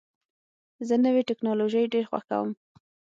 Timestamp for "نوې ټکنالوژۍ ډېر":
1.05-2.05